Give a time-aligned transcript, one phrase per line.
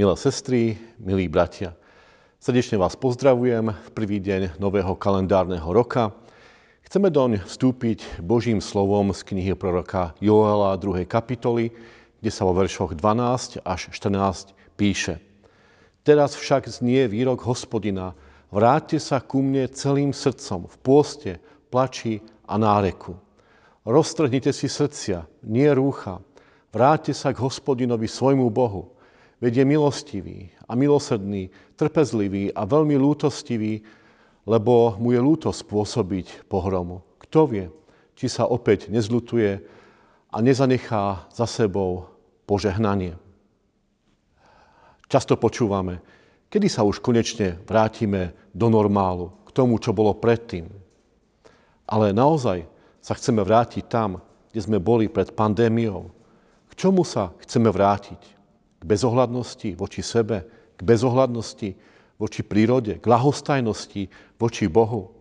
[0.00, 1.76] Milé sestry, milí bratia,
[2.40, 6.16] srdečne vás pozdravujem v prvý deň nového kalendárneho roka.
[6.88, 11.04] Chceme doň vstúpiť Božím slovom z knihy proroka Joela 2.
[11.04, 11.68] kapitoly,
[12.16, 15.20] kde sa vo veršoch 12 až 14 píše.
[16.00, 18.16] Teraz však znie výrok hospodina,
[18.48, 21.32] vráťte sa ku mne celým srdcom, v pôste,
[21.68, 23.20] plači a náreku.
[23.84, 26.24] Roztrhnite si srdcia, nie rúcha.
[26.72, 28.96] Vráťte sa k hospodinovi svojmu Bohu,
[29.40, 31.48] Veď je milostivý a milosrdný,
[31.80, 33.80] trpezlivý a veľmi lútostivý,
[34.44, 37.00] lebo mu je lúto spôsobiť pohromu.
[37.24, 37.66] Kto vie,
[38.12, 39.64] či sa opäť nezlutuje
[40.28, 42.12] a nezanechá za sebou
[42.44, 43.16] požehnanie.
[45.08, 46.04] Často počúvame,
[46.52, 50.68] kedy sa už konečne vrátime do normálu, k tomu, čo bolo predtým.
[51.88, 52.68] Ale naozaj
[53.00, 56.12] sa chceme vrátiť tam, kde sme boli pred pandémiou.
[56.70, 58.39] K čomu sa chceme vrátiť?
[58.80, 61.76] K bezohľadnosti voči sebe, k bezohľadnosti
[62.16, 64.08] voči prírode, k lahostajnosti
[64.40, 65.12] voči Bohu.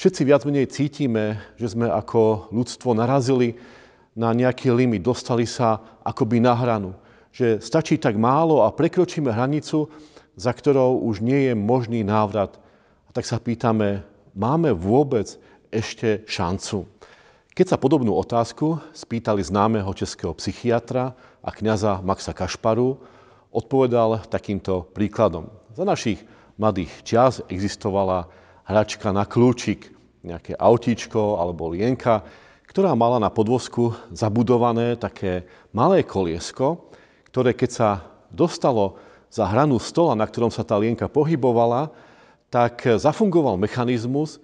[0.00, 3.54] Všetci viac menej cítime, že sme ako ľudstvo narazili
[4.18, 6.96] na nejaký limit, dostali sa akoby na hranu,
[7.30, 9.86] že stačí tak málo a prekročíme hranicu,
[10.34, 12.58] za ktorou už nie je možný návrat.
[13.06, 14.02] A tak sa pýtame,
[14.34, 15.38] máme vôbec
[15.70, 16.88] ešte šancu?
[17.54, 23.00] Keď sa podobnú otázku spýtali známeho českého psychiatra, a kniaza Maxa Kašparu
[23.50, 25.48] odpovedal takýmto príkladom.
[25.72, 26.20] Za našich
[26.60, 28.28] mladých čias existovala
[28.68, 32.22] hračka na kľúčik, nejaké autíčko alebo lienka,
[32.68, 36.92] ktorá mala na podvozku zabudované také malé koliesko,
[37.32, 37.88] ktoré keď sa
[38.30, 39.00] dostalo
[39.32, 41.90] za hranu stola, na ktorom sa tá lienka pohybovala,
[42.50, 44.38] tak zafungoval mechanizmus,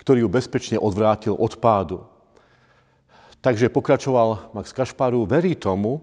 [0.00, 2.04] ktorý ju bezpečne odvrátil od pádu.
[3.44, 6.00] Takže pokračoval Max Kašparu, verí tomu,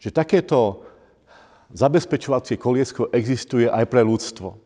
[0.00, 0.82] že takéto
[1.76, 4.56] zabezpečovacie koliesko existuje aj pre ľudstvo.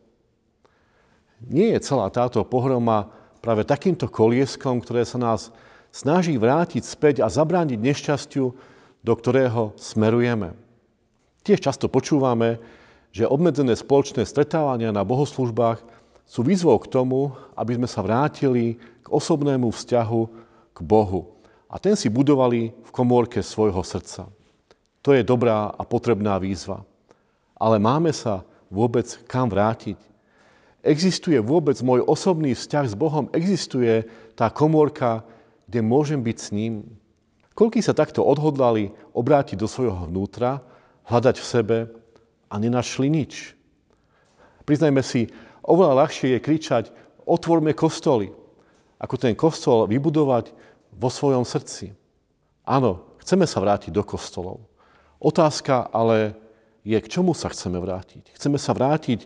[1.51, 3.11] Nie je celá táto pohroma
[3.43, 5.53] práve takýmto kolieskom, ktoré sa nás
[5.93, 8.45] snaží vrátiť späť a zabrániť nešťastiu,
[9.05, 10.57] do ktorého smerujeme.
[11.45, 12.57] Tiež často počúvame,
[13.13, 15.77] že obmedzené spoločné stretávania na bohoslužbách
[16.25, 20.21] sú výzvou k tomu, aby sme sa vrátili k osobnému vzťahu
[20.73, 21.37] k Bohu.
[21.69, 24.25] A ten si budovali v komórke svojho srdca.
[25.05, 26.81] To je dobrá a potrebná výzva.
[27.53, 28.41] Ale máme sa
[28.73, 30.01] vôbec kam vrátiť?
[30.81, 33.29] Existuje vôbec môj osobný vzťah s Bohom?
[33.29, 35.21] Existuje tá komórka,
[35.69, 36.81] kde môžem byť s ním?
[37.53, 40.65] Koľký sa takto odhodlali obrátiť do svojho vnútra,
[41.05, 41.77] hľadať v sebe
[42.49, 43.53] a nenašli nič?
[44.65, 45.29] Priznajme si,
[45.61, 46.85] oveľa ľahšie je kričať,
[47.29, 48.33] otvorme kostoly,
[48.97, 50.49] ako ten kostol vybudovať
[50.97, 51.93] vo svojom srdci.
[52.65, 54.65] Áno, chceme sa vrátiť do kostolov.
[55.19, 56.35] Otázka ale
[56.85, 58.35] je, k čomu sa chceme vrátiť.
[58.37, 59.25] Chceme sa vrátiť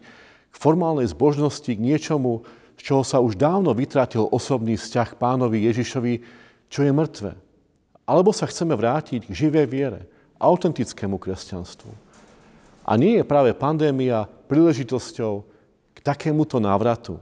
[0.50, 2.48] k formálnej zbožnosti, k niečomu,
[2.80, 6.14] z čoho sa už dávno vytratil osobný vzťah pánovi Ježišovi,
[6.72, 7.36] čo je mŕtve.
[8.08, 10.02] Alebo sa chceme vrátiť k živej viere,
[10.40, 11.92] autentickému kresťanstvu.
[12.88, 15.46] A nie je práve pandémia príležitosťou
[15.94, 17.20] k takémuto návratu.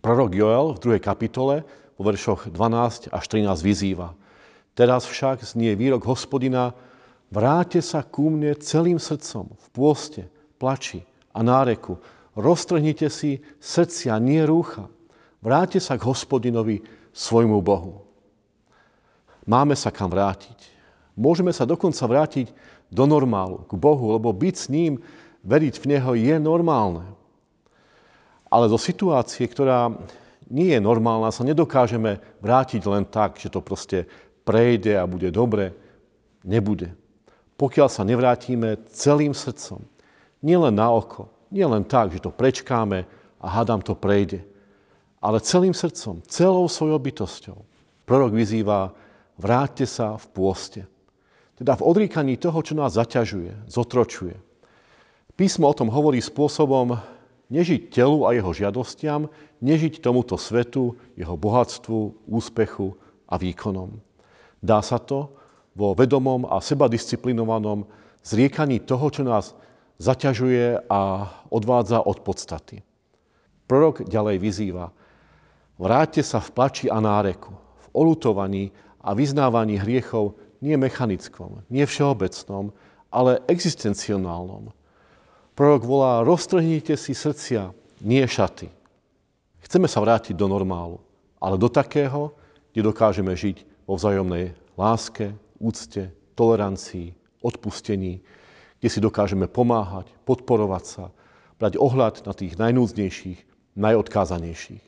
[0.00, 0.98] Prorok Joel v 2.
[0.98, 1.62] kapitole
[1.94, 4.16] vo veršoch 12 až 13 vyzýva.
[4.74, 6.74] Teraz však znie výrok hospodina,
[7.34, 10.22] Vráte sa ku mne celým srdcom, v pôste,
[10.54, 11.02] plači
[11.34, 11.98] a náreku.
[12.38, 14.86] Roztrhnite si srdcia, nie rúcha.
[15.42, 18.06] Vráte sa k hospodinovi, svojmu Bohu.
[19.50, 20.70] Máme sa kam vrátiť.
[21.18, 22.54] Môžeme sa dokonca vrátiť
[22.86, 25.02] do normálu, k Bohu, lebo byť s ním,
[25.42, 27.02] veriť v Neho je normálne.
[28.46, 29.90] Ale do situácie, ktorá
[30.46, 34.06] nie je normálna, sa nedokážeme vrátiť len tak, že to proste
[34.46, 35.74] prejde a bude dobre.
[36.46, 37.03] Nebude
[37.54, 39.82] pokiaľ sa nevrátime celým srdcom.
[40.44, 43.06] Nielen na oko, nielen tak, že to prečkáme
[43.40, 44.42] a hádam to prejde,
[45.22, 47.58] ale celým srdcom, celou svojou bytosťou.
[48.04, 48.92] Prorok vyzýva,
[49.40, 50.82] vráťte sa v pôste.
[51.54, 54.36] Teda v odríkaní toho, čo nás zaťažuje, zotročuje.
[55.38, 56.98] Písmo o tom hovorí spôsobom
[57.48, 59.30] nežiť telu a jeho žiadostiam,
[59.62, 62.98] nežiť tomuto svetu, jeho bohatstvu, úspechu
[63.30, 63.96] a výkonom.
[64.60, 65.32] Dá sa to,
[65.74, 67.86] vo vedomom a sebadisciplinovanom
[68.22, 69.52] zriekaní toho, čo nás
[69.98, 72.82] zaťažuje a odvádza od podstaty.
[73.66, 74.90] Prorok ďalej vyzýva,
[75.78, 78.70] vráťte sa v plači a náreku, v olutovaní
[79.02, 82.72] a vyznávaní hriechov nie mechanickom, nie všeobecnom,
[83.12, 84.72] ale existencionálnom.
[85.54, 87.70] Prorok volá, roztrhnite si srdcia,
[88.02, 88.66] nie šaty.
[89.62, 90.98] Chceme sa vrátiť do normálu,
[91.38, 92.34] ale do takého,
[92.74, 95.30] kde dokážeme žiť vo vzájomnej láske,
[95.64, 98.20] úcte, tolerancii, odpustení,
[98.84, 101.04] kde si dokážeme pomáhať, podporovať sa,
[101.56, 103.40] brať ohľad na tých najnúdznejších,
[103.80, 104.84] najodkázanejších.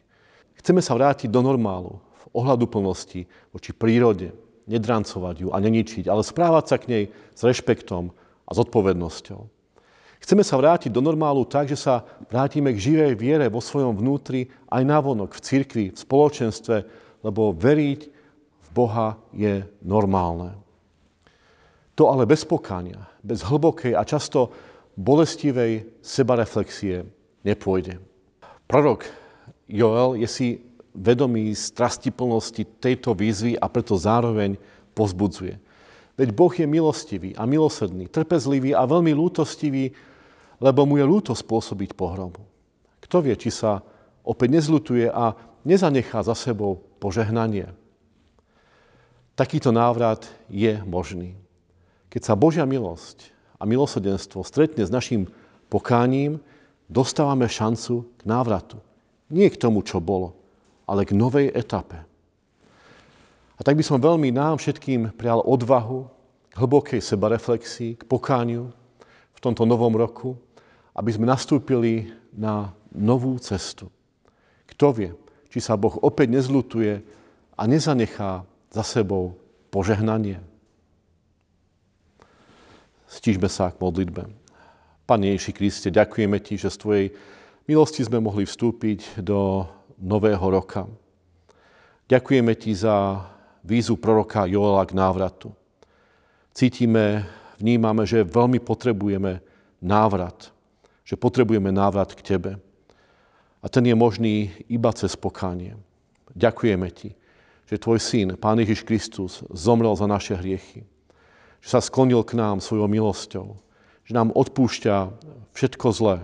[0.60, 1.96] Chceme sa vrátiť do normálu,
[2.28, 3.24] v ohľadu plnosti,
[3.56, 4.36] voči prírode,
[4.68, 8.12] nedrancovať ju a neničiť, ale správať sa k nej s rešpektom
[8.44, 9.40] a zodpovednosťou.
[10.20, 14.50] Chceme sa vrátiť do normálu tak, že sa vrátime k živej viere vo svojom vnútri
[14.66, 16.76] aj navonok, v cirkvi, v spoločenstve,
[17.22, 18.00] lebo veriť
[18.58, 20.65] v Boha je normálne.
[21.96, 24.52] To ale bez pokánia, bez hlbokej a často
[25.00, 27.08] bolestivej sebareflexie
[27.44, 27.96] nepôjde.
[28.68, 29.08] Prorok
[29.68, 30.48] Joel je si
[30.96, 34.56] vedomý strastiplnosti tejto výzvy a preto zároveň
[34.96, 35.56] pozbudzuje.
[36.16, 39.92] Veď Boh je milostivý a milosrdný, trpezlivý a veľmi lútostivý,
[40.56, 42.40] lebo mu je lúto spôsobiť pohromu.
[43.04, 43.84] Kto vie, či sa
[44.24, 45.36] opäť nezlutuje a
[45.68, 47.68] nezanechá za sebou požehnanie.
[49.36, 51.36] Takýto návrat je možný.
[52.16, 53.28] Keď sa Božia milosť
[53.60, 55.28] a milosrdenstvo stretne s našim
[55.68, 56.40] pokáním,
[56.88, 58.80] dostávame šancu k návratu.
[59.28, 60.32] Nie k tomu, čo bolo,
[60.88, 62.00] ale k novej etape.
[63.56, 66.08] A tak by som veľmi nám všetkým prial odvahu,
[66.48, 68.72] k hlbokej sebareflexii, k pokániu
[69.36, 70.40] v tomto novom roku,
[70.96, 73.92] aby sme nastúpili na novú cestu.
[74.72, 75.12] Kto vie,
[75.52, 76.96] či sa Boh opäť nezlutuje
[77.60, 78.40] a nezanechá
[78.72, 79.36] za sebou
[79.68, 80.55] požehnanie.
[83.06, 84.26] Stížme sa k modlitbe.
[85.06, 87.06] Pane Ježiši Kriste, ďakujeme Ti, že z Tvojej
[87.70, 89.62] milosti sme mohli vstúpiť do
[90.02, 90.90] nového roka.
[92.10, 93.22] Ďakujeme Ti za
[93.62, 95.54] vízu proroka Joela k návratu.
[96.50, 97.26] Cítime,
[97.62, 99.38] vnímame, že veľmi potrebujeme
[99.78, 100.50] návrat,
[101.06, 102.52] že potrebujeme návrat k Tebe.
[103.62, 105.78] A ten je možný iba cez pokánie.
[106.34, 107.14] Ďakujeme Ti,
[107.70, 110.82] že Tvoj syn, Pán Ježiš Kristus, zomrel za naše hriechy.
[111.60, 113.56] Že sa sklonil k nám svojou milosťou.
[114.06, 114.96] Že nám odpúšťa
[115.56, 116.18] všetko zlé.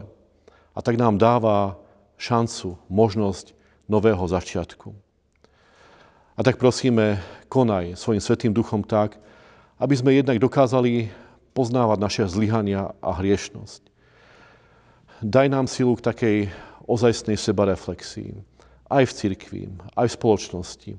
[0.73, 1.77] A tak nám dáva
[2.17, 3.53] šancu, možnosť
[3.91, 4.95] nového začiatku.
[6.33, 7.21] A tak prosíme,
[7.53, 9.21] konaj svojim svetým duchom tak,
[9.77, 11.13] aby sme jednak dokázali
[11.53, 13.83] poznávať naše zlyhania a hriešnosť.
[15.23, 16.37] Daj nám silu k takej
[16.89, 18.33] ozajstnej sebareflexii,
[18.89, 19.63] aj v cirkvi,
[19.95, 20.93] aj v spoločnosti,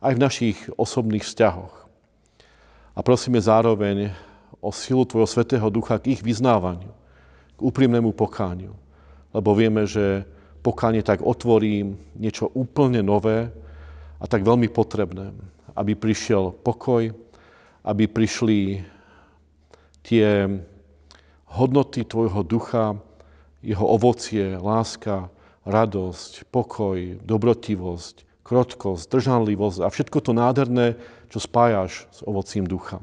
[0.00, 1.85] aj v našich osobných vzťahoch.
[2.96, 4.08] A prosíme zároveň
[4.64, 6.88] o silu Tvojho Svetého Ducha k ich vyznávaniu,
[7.54, 8.72] k úprimnému pokániu,
[9.36, 10.24] lebo vieme, že
[10.64, 13.52] pokánie tak otvorí niečo úplne nové
[14.16, 15.30] a tak veľmi potrebné,
[15.76, 17.12] aby prišiel pokoj,
[17.84, 18.80] aby prišli
[20.02, 20.48] tie
[21.52, 22.98] hodnoty tvojho ducha,
[23.62, 25.30] jeho ovocie, láska,
[25.62, 30.94] radosť, pokoj, dobrotivosť, krotkosť, držanlivosť a všetko to nádherné,
[31.34, 33.02] čo spájaš s ovocím ducha.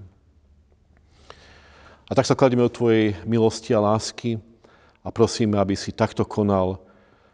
[2.07, 4.39] A tak sa kladieme o Tvojej milosti a lásky
[5.03, 6.79] a prosíme, aby si takto konal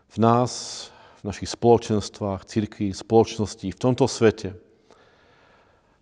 [0.09, 0.89] v nás,
[1.21, 4.57] v našich spoločenstvách, cirkvi, spoločnosti, v tomto svete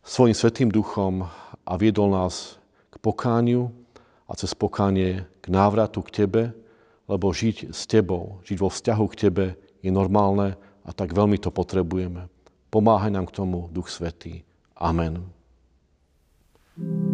[0.07, 1.27] svojim svetým duchom
[1.67, 2.55] a viedol nás
[2.87, 3.67] k pokániu
[4.31, 6.43] a cez pokánie k návratu k Tebe,
[7.11, 9.45] lebo žiť s Tebou, žiť vo vzťahu k Tebe
[9.83, 10.55] je normálne
[10.87, 12.31] a tak veľmi to potrebujeme.
[12.71, 14.47] Pomáhaj nám k tomu, Duch Svetý.
[14.79, 15.27] Amen.
[16.77, 17.06] thank you